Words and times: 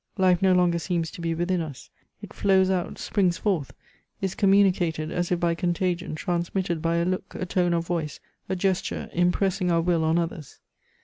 Life 0.17 0.41
no 0.41 0.53
longer 0.53 0.79
seems 0.79 1.11
to 1.11 1.21
be 1.21 1.35
within 1.35 1.61
us; 1.61 1.91
it 2.23 2.33
flows 2.33 2.71
out, 2.71 2.97
springs 2.97 3.37
forth, 3.37 3.71
is 4.19 4.33
communicated 4.33 5.11
as 5.11 5.31
if 5.31 5.39
by 5.39 5.53
contagion, 5.53 6.15
transmitted 6.15 6.81
by 6.81 6.95
a 6.95 7.05
look, 7.05 7.35
a 7.35 7.45
tone 7.45 7.75
of 7.75 7.85
voice, 7.85 8.19
a 8.49 8.55
gesture, 8.55 9.11
impressing 9.13 9.69
our 9.71 9.81
will 9.81 10.03
on 10.03 10.17
others. 10.17 10.57